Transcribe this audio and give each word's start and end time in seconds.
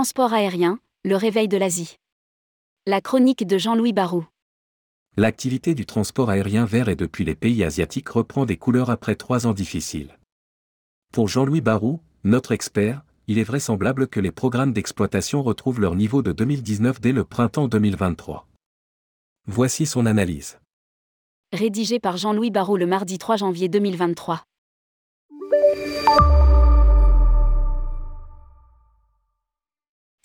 transport 0.00 0.32
aérien, 0.32 0.78
le 1.04 1.14
réveil 1.14 1.46
de 1.46 1.58
l'Asie. 1.58 1.98
La 2.86 3.02
chronique 3.02 3.46
de 3.46 3.58
Jean-Louis 3.58 3.92
Barou. 3.92 4.24
L'activité 5.18 5.74
du 5.74 5.84
transport 5.84 6.30
aérien 6.30 6.64
vers 6.64 6.88
et 6.88 6.96
depuis 6.96 7.22
les 7.22 7.34
pays 7.34 7.62
asiatiques 7.62 8.08
reprend 8.08 8.46
des 8.46 8.56
couleurs 8.56 8.88
après 8.88 9.14
trois 9.14 9.46
ans 9.46 9.52
difficiles. 9.52 10.18
Pour 11.12 11.28
Jean-Louis 11.28 11.60
Barou, 11.60 12.00
notre 12.24 12.52
expert, 12.52 13.04
il 13.26 13.36
est 13.36 13.44
vraisemblable 13.44 14.08
que 14.08 14.20
les 14.20 14.32
programmes 14.32 14.72
d'exploitation 14.72 15.42
retrouvent 15.42 15.82
leur 15.82 15.96
niveau 15.96 16.22
de 16.22 16.32
2019 16.32 16.98
dès 17.02 17.12
le 17.12 17.24
printemps 17.24 17.68
2023. 17.68 18.48
Voici 19.48 19.84
son 19.84 20.06
analyse. 20.06 20.58
Rédigé 21.52 22.00
par 22.00 22.16
Jean-Louis 22.16 22.50
Barou 22.50 22.78
le 22.78 22.86
mardi 22.86 23.18
3 23.18 23.36
janvier 23.36 23.68
2023. 23.68 24.44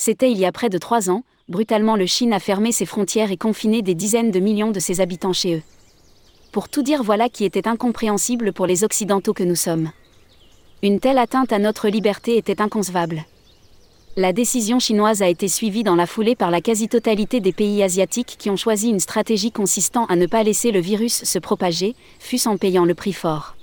C'était 0.08 0.30
il 0.30 0.38
y 0.38 0.46
a 0.46 0.52
près 0.52 0.70
de 0.70 0.78
trois 0.78 1.10
ans, 1.10 1.24
brutalement 1.50 1.96
le 1.96 2.06
Chine 2.06 2.32
a 2.32 2.40
fermé 2.40 2.72
ses 2.72 2.86
frontières 2.86 3.32
et 3.32 3.38
confiné 3.38 3.82
des 3.82 3.96
dizaines 3.96 4.30
de 4.30 4.40
millions 4.40 4.70
de 4.70 4.80
ses 4.80 5.02
habitants 5.02 5.34
chez 5.34 5.56
eux. 5.56 5.62
Pour 6.52 6.70
tout 6.70 6.84
dire 6.84 7.02
voilà 7.02 7.28
qui 7.28 7.44
était 7.44 7.68
incompréhensible 7.68 8.54
pour 8.54 8.68
les 8.68 8.84
Occidentaux 8.84 9.34
que 9.34 9.42
nous 9.42 9.56
sommes. 9.56 9.90
Une 10.84 11.00
telle 11.00 11.18
atteinte 11.18 11.52
à 11.52 11.58
notre 11.58 11.90
liberté 11.90 12.38
était 12.38 12.62
inconcevable. 12.62 13.26
La 14.16 14.32
décision 14.32 14.78
chinoise 14.78 15.24
a 15.24 15.28
été 15.28 15.48
suivie 15.48 15.82
dans 15.82 15.96
la 15.96 16.06
foulée 16.06 16.36
par 16.36 16.52
la 16.52 16.62
quasi-totalité 16.62 17.40
des 17.40 17.52
pays 17.52 17.82
asiatiques 17.82 18.36
qui 18.38 18.52
ont 18.52 18.58
choisi 18.58 18.92
une 18.92 19.00
stratégie 19.00 19.52
consistant 19.52 20.06
à 20.06 20.16
ne 20.16 20.28
pas 20.28 20.44
laisser 20.44 20.70
le 20.70 20.82
virus 20.82 21.24
se 21.24 21.40
propager, 21.40 21.96
fût-ce 22.20 22.48
en 22.48 22.58
payant 22.58 22.86
le 22.86 22.94
prix 22.94 23.14
fort. 23.14 23.56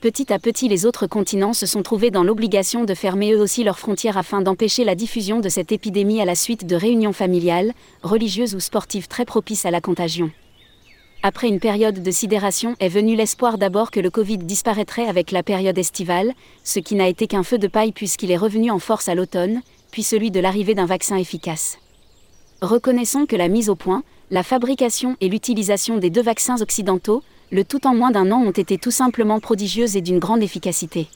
Petit 0.00 0.32
à 0.32 0.38
petit 0.38 0.68
les 0.68 0.86
autres 0.86 1.08
continents 1.08 1.52
se 1.52 1.66
sont 1.66 1.82
trouvés 1.82 2.12
dans 2.12 2.22
l'obligation 2.22 2.84
de 2.84 2.94
fermer 2.94 3.32
eux 3.32 3.40
aussi 3.40 3.64
leurs 3.64 3.80
frontières 3.80 4.16
afin 4.16 4.40
d'empêcher 4.40 4.84
la 4.84 4.94
diffusion 4.94 5.40
de 5.40 5.48
cette 5.48 5.72
épidémie 5.72 6.20
à 6.20 6.24
la 6.24 6.36
suite 6.36 6.64
de 6.64 6.76
réunions 6.76 7.12
familiales, 7.12 7.72
religieuses 8.04 8.54
ou 8.54 8.60
sportives 8.60 9.08
très 9.08 9.24
propices 9.24 9.66
à 9.66 9.72
la 9.72 9.80
contagion. 9.80 10.30
Après 11.24 11.48
une 11.48 11.58
période 11.58 12.00
de 12.00 12.10
sidération 12.12 12.76
est 12.78 12.88
venu 12.88 13.16
l'espoir 13.16 13.58
d'abord 13.58 13.90
que 13.90 13.98
le 13.98 14.08
Covid 14.08 14.38
disparaîtrait 14.38 15.08
avec 15.08 15.32
la 15.32 15.42
période 15.42 15.76
estivale, 15.76 16.32
ce 16.62 16.78
qui 16.78 16.94
n'a 16.94 17.08
été 17.08 17.26
qu'un 17.26 17.42
feu 17.42 17.58
de 17.58 17.66
paille 17.66 17.90
puisqu'il 17.90 18.30
est 18.30 18.36
revenu 18.36 18.70
en 18.70 18.78
force 18.78 19.08
à 19.08 19.16
l'automne, 19.16 19.62
puis 19.90 20.04
celui 20.04 20.30
de 20.30 20.38
l'arrivée 20.38 20.76
d'un 20.76 20.86
vaccin 20.86 21.16
efficace. 21.16 21.76
Reconnaissons 22.62 23.26
que 23.26 23.34
la 23.34 23.48
mise 23.48 23.68
au 23.68 23.74
point, 23.74 24.04
la 24.30 24.44
fabrication 24.44 25.16
et 25.20 25.28
l'utilisation 25.28 25.96
des 25.96 26.10
deux 26.10 26.22
vaccins 26.22 26.60
occidentaux, 26.62 27.24
le 27.50 27.64
tout 27.64 27.86
en 27.86 27.94
moins 27.94 28.10
d'un 28.10 28.30
an 28.30 28.42
ont 28.42 28.50
été 28.50 28.76
tout 28.78 28.90
simplement 28.90 29.40
prodigieuses 29.40 29.96
et 29.96 30.02
d'une 30.02 30.18
grande 30.18 30.42
efficacité. 30.42 31.08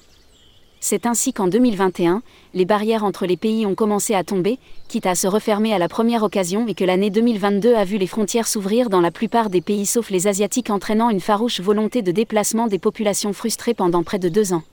C'est 0.80 1.06
ainsi 1.06 1.32
qu'en 1.32 1.46
2021, 1.46 2.22
les 2.54 2.64
barrières 2.64 3.04
entre 3.04 3.24
les 3.24 3.36
pays 3.36 3.66
ont 3.66 3.76
commencé 3.76 4.14
à 4.14 4.24
tomber, 4.24 4.58
quitte 4.88 5.06
à 5.06 5.14
se 5.14 5.28
refermer 5.28 5.72
à 5.72 5.78
la 5.78 5.88
première 5.88 6.24
occasion 6.24 6.66
et 6.66 6.74
que 6.74 6.84
l'année 6.84 7.10
2022 7.10 7.74
a 7.74 7.84
vu 7.84 7.98
les 7.98 8.08
frontières 8.08 8.48
s'ouvrir 8.48 8.90
dans 8.90 9.00
la 9.00 9.12
plupart 9.12 9.48
des 9.48 9.60
pays 9.60 9.86
sauf 9.86 10.10
les 10.10 10.26
asiatiques 10.26 10.70
entraînant 10.70 11.10
une 11.10 11.20
farouche 11.20 11.60
volonté 11.60 12.02
de 12.02 12.10
déplacement 12.10 12.66
des 12.66 12.80
populations 12.80 13.32
frustrées 13.32 13.74
pendant 13.74 14.02
près 14.02 14.18
de 14.18 14.28
deux 14.28 14.52
ans. 14.52 14.64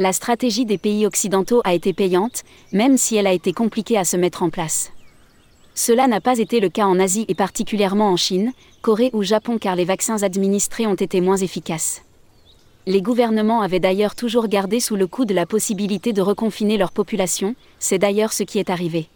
La 0.00 0.12
stratégie 0.12 0.64
des 0.64 0.78
pays 0.78 1.06
occidentaux 1.06 1.60
a 1.62 1.74
été 1.74 1.92
payante, 1.92 2.42
même 2.72 2.96
si 2.96 3.16
elle 3.16 3.26
a 3.26 3.32
été 3.32 3.52
compliquée 3.52 3.98
à 3.98 4.04
se 4.04 4.16
mettre 4.16 4.42
en 4.42 4.50
place. 4.50 4.90
Cela 5.74 6.06
n'a 6.06 6.20
pas 6.20 6.38
été 6.38 6.60
le 6.60 6.68
cas 6.68 6.86
en 6.86 6.98
Asie 6.98 7.24
et 7.28 7.34
particulièrement 7.34 8.10
en 8.10 8.16
Chine, 8.16 8.52
Corée 8.82 9.10
ou 9.12 9.22
Japon 9.22 9.58
car 9.58 9.76
les 9.76 9.84
vaccins 9.84 10.22
administrés 10.22 10.86
ont 10.86 10.94
été 10.94 11.20
moins 11.20 11.36
efficaces. 11.36 12.02
Les 12.86 13.02
gouvernements 13.02 13.60
avaient 13.60 13.80
d'ailleurs 13.80 14.14
toujours 14.14 14.48
gardé 14.48 14.80
sous 14.80 14.96
le 14.96 15.06
coude 15.06 15.32
la 15.32 15.46
possibilité 15.46 16.12
de 16.12 16.22
reconfiner 16.22 16.78
leur 16.78 16.92
population, 16.92 17.54
c'est 17.78 17.98
d'ailleurs 17.98 18.32
ce 18.32 18.42
qui 18.42 18.58
est 18.58 18.70
arrivé. 18.70 19.06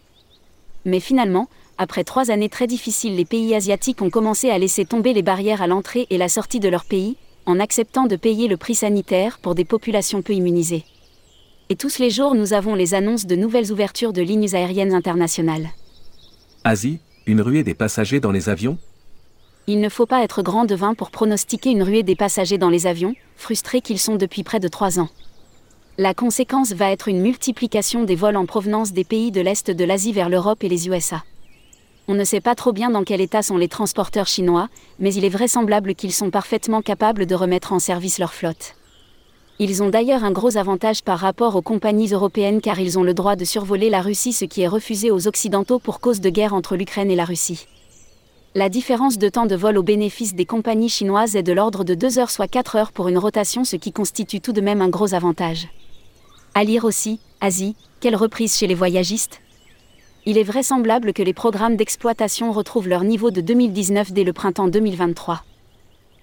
Mais 0.85 0.99
finalement, 0.99 1.49
après 1.77 2.03
trois 2.03 2.31
années 2.31 2.47
très 2.47 2.67
difficiles, 2.67 3.15
les 3.15 3.25
pays 3.25 3.53
asiatiques 3.53 4.01
ont 4.01 4.09
commencé 4.09 4.49
à 4.49 4.57
laisser 4.57 4.85
tomber 4.85 5.13
les 5.13 5.23
barrières 5.23 5.61
à 5.61 5.67
l'entrée 5.67 6.07
et 6.09 6.17
la 6.17 6.29
sortie 6.29 6.59
de 6.59 6.69
leur 6.69 6.85
pays, 6.85 7.17
en 7.45 7.59
acceptant 7.59 8.05
de 8.05 8.15
payer 8.15 8.47
le 8.47 8.57
prix 8.57 8.75
sanitaire 8.75 9.39
pour 9.39 9.55
des 9.55 9.65
populations 9.65 10.21
peu 10.21 10.33
immunisées. 10.33 10.83
Et 11.69 11.75
tous 11.75 11.99
les 11.99 12.11
jours, 12.11 12.35
nous 12.35 12.53
avons 12.53 12.75
les 12.75 12.93
annonces 12.93 13.25
de 13.25 13.35
nouvelles 13.35 13.71
ouvertures 13.71 14.13
de 14.13 14.21
lignes 14.21 14.55
aériennes 14.55 14.93
internationales. 14.93 15.69
Asie, 16.67 16.97
une 17.27 17.41
ruée 17.41 17.61
des 17.61 17.75
passagers 17.75 18.19
dans 18.19 18.31
les 18.31 18.49
avions? 18.49 18.79
Il 19.67 19.79
ne 19.79 19.87
faut 19.87 20.07
pas 20.07 20.23
être 20.23 20.41
grand 20.41 20.65
devin 20.65 20.95
pour 20.95 21.11
pronostiquer 21.11 21.69
une 21.69 21.83
ruée 21.83 22.01
des 22.01 22.15
passagers 22.15 22.57
dans 22.57 22.71
les 22.71 22.87
avions, 22.87 23.13
frustrés 23.35 23.81
qu'ils 23.81 23.99
sont 23.99 24.15
depuis 24.15 24.41
près 24.41 24.59
de 24.59 24.67
trois 24.67 24.99
ans. 24.99 25.09
La 25.99 26.15
conséquence 26.15 26.73
va 26.73 26.89
être 26.89 27.07
une 27.07 27.21
multiplication 27.21 28.03
des 28.03 28.15
vols 28.15 28.35
en 28.35 28.47
provenance 28.47 28.93
des 28.93 29.03
pays 29.03 29.31
de 29.31 29.41
l'Est 29.41 29.69
de 29.69 29.85
l'Asie 29.85 30.11
vers 30.11 30.27
l'Europe 30.27 30.63
et 30.63 30.69
les 30.69 30.87
USA. 30.87 31.23
On 32.07 32.15
ne 32.15 32.23
sait 32.23 32.41
pas 32.41 32.55
trop 32.55 32.73
bien 32.73 32.89
dans 32.89 33.03
quel 33.03 33.21
état 33.21 33.43
sont 33.43 33.57
les 33.57 33.67
transporteurs 33.67 34.25
chinois, 34.25 34.67
mais 34.97 35.13
il 35.13 35.23
est 35.23 35.29
vraisemblable 35.29 35.93
qu'ils 35.93 36.13
sont 36.13 36.31
parfaitement 36.31 36.81
capables 36.81 37.27
de 37.27 37.35
remettre 37.35 37.73
en 37.73 37.79
service 37.79 38.17
leur 38.17 38.33
flotte. 38.33 38.73
Ils 39.57 39.81
ont 39.81 39.89
d'ailleurs 39.89 40.23
un 40.23 40.31
gros 40.31 40.57
avantage 40.57 41.01
par 41.01 41.19
rapport 41.19 41.55
aux 41.55 41.61
compagnies 41.61 42.11
européennes 42.11 42.61
car 42.61 42.79
ils 42.79 42.99
ont 42.99 43.03
le 43.03 43.13
droit 43.13 43.35
de 43.35 43.45
survoler 43.45 43.89
la 43.89 44.01
Russie 44.01 44.33
ce 44.33 44.45
qui 44.45 44.61
est 44.61 44.67
refusé 44.67 45.11
aux 45.11 45.27
Occidentaux 45.27 45.79
pour 45.79 45.99
cause 45.99 46.19
de 46.19 46.29
guerre 46.29 46.53
entre 46.53 46.75
l'Ukraine 46.75 47.09
et 47.09 47.15
la 47.15 47.25
Russie 47.25 47.67
la 48.57 48.69
différence 48.69 49.17
de 49.17 49.27
temps 49.27 49.47
de 49.47 49.55
vol 49.55 49.77
au 49.77 49.83
bénéfice 49.83 50.33
des 50.33 50.45
compagnies 50.45 50.87
chinoises 50.87 51.35
est 51.35 51.43
de 51.43 51.51
l'ordre 51.51 51.83
de 51.83 51.93
2 51.93 52.19
heures 52.19 52.31
soit 52.31 52.47
4 52.47 52.77
heures 52.77 52.91
pour 52.93 53.09
une 53.09 53.17
rotation, 53.17 53.65
ce 53.65 53.75
qui 53.75 53.91
constitue 53.91 54.39
tout 54.39 54.53
de 54.53 54.61
même 54.61 54.81
un 54.81 54.87
gros 54.87 55.13
avantage. 55.13 55.67
À 56.53 56.63
lire 56.63 56.85
aussi, 56.85 57.19
Asie, 57.41 57.75
quelle 57.99 58.15
reprise 58.15 58.55
chez 58.55 58.65
les 58.65 58.73
voyagistes? 58.73 59.41
Il 60.25 60.37
est 60.37 60.43
vraisemblable 60.43 61.11
que 61.11 61.21
les 61.21 61.33
programmes 61.33 61.75
d'exploitation 61.75 62.53
retrouvent 62.53 62.87
leur 62.87 63.03
niveau 63.03 63.29
de 63.29 63.41
2019 63.41 64.13
dès 64.13 64.23
le 64.23 64.31
printemps 64.31 64.69
2023. 64.69 65.43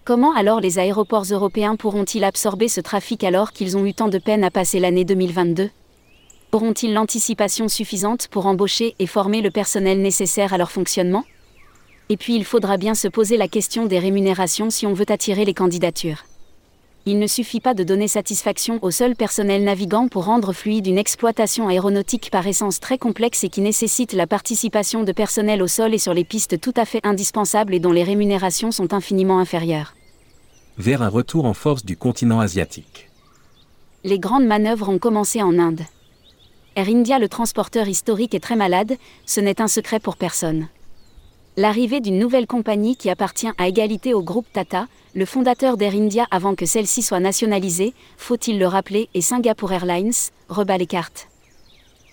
Comment 0.05 0.35
alors 0.35 0.61
les 0.61 0.81
aéroports 0.81 1.27
européens 1.31 1.77
pourront-ils 1.77 2.25
absorber 2.25 2.67
ce 2.67 2.81
trafic 2.81 3.23
alors 3.23 3.53
qu'ils 3.53 3.77
ont 3.77 3.87
eu 3.87 3.95
tant 3.95 4.09
de 4.09 4.19
peine 4.19 4.43
à 4.43 4.51
passer 4.51 4.81
l'année 4.81 5.05
2022 5.05 5.71
Auront-ils 6.51 6.93
l'anticipation 6.93 7.69
suffisante 7.69 8.27
pour 8.27 8.47
embaucher 8.47 8.97
et 8.99 9.07
former 9.07 9.43
le 9.43 9.53
personnel 9.53 10.03
nécessaire 10.03 10.53
à 10.53 10.59
leur 10.59 10.73
fonctionnement? 10.73 11.23
Et 12.09 12.17
puis 12.17 12.35
il 12.35 12.45
faudra 12.45 12.79
bien 12.79 12.97
se 12.97 13.07
poser 13.07 13.37
la 13.37 13.47
question 13.47 13.87
des 13.87 14.01
rémunérations 14.01 14.71
si 14.71 14.89
on 14.89 14.93
veut 14.93 15.07
attirer 15.09 15.45
les 15.45 15.55
candidatures. 15.55 16.25
Il 17.05 17.19
ne 17.19 17.27
suffit 17.27 17.59
pas 17.59 17.75
de 17.75 17.83
donner 17.83 18.07
satisfaction 18.07 18.79
au 18.81 18.93
seul 18.93 19.17
personnel 19.17 19.65
navigant 19.65 20.07
pour 20.07 20.27
rendre 20.27 20.53
fluide 20.53 20.87
une 20.87 20.99
exploitation 20.99 21.67
aéronautique 21.67 22.31
par 22.31 22.47
essence 22.47 22.79
très 22.79 22.97
complexe 22.97 23.43
et 23.43 23.49
qui 23.49 23.61
nécessite 23.61 24.13
la 24.13 24.29
participation 24.29 25.03
de 25.03 25.11
personnel 25.11 25.63
au 25.63 25.67
sol 25.67 25.95
et 25.95 25.99
sur 25.99 26.15
les 26.15 26.23
pistes 26.23 26.61
tout 26.61 26.75
à 26.77 26.85
fait 26.85 27.01
indispensables 27.03 27.75
et 27.75 27.81
dont 27.81 27.91
les 27.91 28.05
rémunérations 28.05 28.71
sont 28.71 28.95
infiniment 28.95 29.41
inférieures. 29.41 29.97
Vers 30.79 31.03
un 31.03 31.09
retour 31.09 31.45
en 31.45 31.55
force 31.55 31.85
du 31.85 31.97
continent 31.97 32.39
asiatique. 32.39 33.11
Les 34.05 34.21
grandes 34.21 34.47
manœuvres 34.47 34.89
ont 34.89 34.99
commencé 34.99 35.43
en 35.43 35.59
Inde. 35.59 35.83
Air 36.77 36.87
India, 36.89 37.19
le 37.19 37.29
transporteur 37.29 37.89
historique, 37.89 38.35
est 38.35 38.41
très 38.41 38.57
malade, 38.57 38.97
ce 39.27 39.41
n'est 39.41 39.61
un 39.61 39.69
secret 39.69 39.99
pour 39.99 40.17
personne. 40.17 40.69
L'arrivée 41.59 42.01
d'une 42.01 42.19
nouvelle 42.19 42.47
compagnie 42.47 42.97
qui 42.97 43.11
appartient 43.11 43.51
à 43.59 43.69
égalité 43.69 44.15
au 44.15 44.23
groupe 44.23 44.47
Tata, 44.55 44.87
le 45.15 45.27
fondateur 45.27 45.77
d'Air 45.77 45.93
India 45.93 46.27
avant 46.31 46.55
que 46.55 46.65
celle-ci 46.65 47.03
soit 47.03 47.21
nationalisée, 47.21 47.93
faut-il 48.17 48.59
le 48.59 48.67
rappeler, 48.67 49.11
et 49.13 49.21
Singapore 49.21 49.73
Airlines, 49.73 50.13
rebat 50.49 50.79
les 50.79 50.87
cartes. 50.87 51.29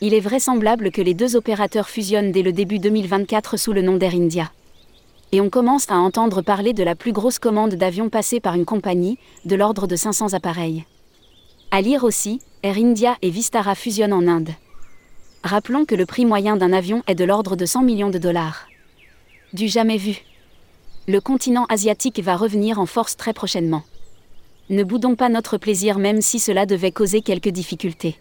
Il 0.01 0.13
est 0.13 0.19
vraisemblable 0.19 0.91
que 0.91 1.01
les 1.01 1.13
deux 1.13 1.37
opérateurs 1.37 1.87
fusionnent 1.87 2.33
dès 2.33 2.41
le 2.41 2.51
début 2.51 2.79
2024 2.79 3.55
sous 3.55 3.71
le 3.71 3.81
nom 3.81 3.95
d'Air 3.95 4.13
India. 4.13 4.51
Et 5.31 5.39
on 5.39 5.49
commence 5.49 5.89
à 5.89 5.95
entendre 5.95 6.41
parler 6.41 6.73
de 6.73 6.83
la 6.83 6.95
plus 6.95 7.13
grosse 7.13 7.39
commande 7.39 7.75
d'avions 7.75 8.09
passée 8.09 8.41
par 8.41 8.55
une 8.55 8.65
compagnie, 8.65 9.17
de 9.45 9.55
l'ordre 9.55 9.87
de 9.87 9.95
500 9.95 10.33
appareils. 10.33 10.83
À 11.71 11.79
lire 11.79 12.03
aussi, 12.03 12.41
Air 12.63 12.75
India 12.75 13.15
et 13.21 13.29
Vistara 13.29 13.75
fusionnent 13.75 14.11
en 14.11 14.27
Inde. 14.27 14.49
Rappelons 15.43 15.85
que 15.85 15.95
le 15.95 16.05
prix 16.05 16.25
moyen 16.25 16.57
d'un 16.57 16.73
avion 16.73 17.03
est 17.07 17.15
de 17.15 17.23
l'ordre 17.23 17.55
de 17.55 17.65
100 17.65 17.83
millions 17.83 18.09
de 18.09 18.17
dollars. 18.17 18.68
Du 19.51 19.67
jamais 19.67 19.97
vu. 19.97 20.21
Le 21.07 21.19
continent 21.19 21.65
asiatique 21.69 22.19
va 22.19 22.37
revenir 22.37 22.79
en 22.79 22.85
force 22.85 23.17
très 23.17 23.33
prochainement. 23.33 23.81
Ne 24.69 24.83
boudons 24.83 25.15
pas 25.15 25.27
notre 25.27 25.57
plaisir 25.57 25.97
même 25.97 26.21
si 26.21 26.37
cela 26.37 26.67
devait 26.67 26.91
causer 26.91 27.21
quelques 27.21 27.49
difficultés. 27.49 28.15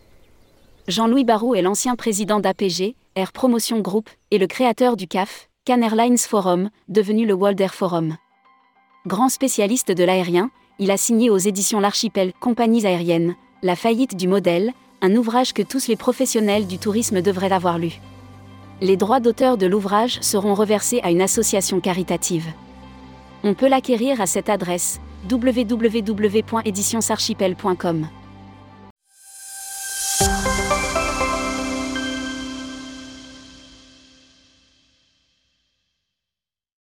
Jean-Louis 0.87 1.25
Barrault 1.25 1.55
est 1.55 1.61
l'ancien 1.61 1.97
président 1.97 2.41
d'APG, 2.41 2.95
Air 3.15 3.33
Promotion 3.33 3.81
Group, 3.81 4.09
et 4.31 4.39
le 4.39 4.47
créateur 4.47 4.97
du 4.97 5.07
CAF, 5.07 5.51
Can 5.67 5.83
Airlines 5.83 6.17
Forum, 6.17 6.71
devenu 6.89 7.27
le 7.27 7.35
World 7.35 7.61
Air 7.61 7.75
Forum. 7.75 8.17
Grand 9.07 9.29
spécialiste 9.29 9.93
de 9.93 10.05
l'aérien, 10.05 10.51
il 10.79 10.91
a 10.91 10.97
signé 10.97 11.29
aux 11.29 11.37
éditions 11.37 11.81
L'Archipel 11.81 12.33
Compagnies 12.41 12.87
aériennes, 12.87 13.37
La 13.63 13.77
faillite 13.77 14.17
du 14.17 14.29
modèle, 14.29 14.73
un 15.03 15.15
ouvrage 15.15 15.53
que 15.53 15.63
tous 15.63 15.89
les 15.89 15.97
professionnels 15.97 16.67
du 16.67 16.79
tourisme 16.79 17.21
devraient 17.21 17.53
avoir 17.53 17.79
lu 17.79 18.01
les 18.81 18.97
droits 18.97 19.21
d'auteur 19.21 19.57
de 19.57 19.67
l'ouvrage 19.67 20.19
seront 20.21 20.55
reversés 20.55 21.01
à 21.03 21.11
une 21.11 21.21
association 21.21 21.81
caritative. 21.81 22.47
On 23.45 23.55
peut 23.55 23.69
l'acquérir 23.69 24.21
à 24.21 24.27
cette 24.27 24.49
adresse 24.49 25.01
www.éditionsarchipel.com. 25.31 28.09